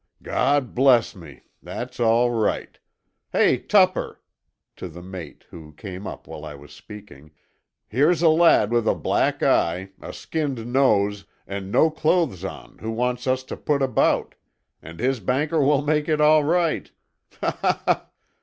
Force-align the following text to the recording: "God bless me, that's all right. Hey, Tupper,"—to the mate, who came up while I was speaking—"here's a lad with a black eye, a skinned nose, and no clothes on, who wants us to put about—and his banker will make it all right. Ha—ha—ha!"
"God 0.23 0.73
bless 0.73 1.15
me, 1.15 1.43
that's 1.61 1.99
all 1.99 2.31
right. 2.31 2.79
Hey, 3.33 3.59
Tupper,"—to 3.59 4.87
the 4.89 5.01
mate, 5.03 5.45
who 5.51 5.73
came 5.73 6.07
up 6.07 6.25
while 6.25 6.43
I 6.43 6.55
was 6.55 6.73
speaking—"here's 6.73 8.23
a 8.23 8.29
lad 8.29 8.71
with 8.71 8.87
a 8.87 8.95
black 8.95 9.43
eye, 9.43 9.91
a 10.01 10.11
skinned 10.11 10.65
nose, 10.73 11.25
and 11.45 11.71
no 11.71 11.91
clothes 11.91 12.43
on, 12.43 12.79
who 12.79 12.89
wants 12.89 13.27
us 13.27 13.43
to 13.43 13.55
put 13.55 13.83
about—and 13.83 14.99
his 14.99 15.19
banker 15.19 15.61
will 15.61 15.83
make 15.83 16.09
it 16.09 16.19
all 16.19 16.43
right. 16.43 16.89
Ha—ha—ha!" 17.39 18.07